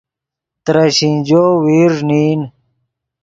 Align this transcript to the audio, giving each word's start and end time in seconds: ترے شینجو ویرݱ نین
ترے 0.63 0.85
شینجو 0.97 1.43
ویرݱ 1.63 1.97
نین 2.07 2.41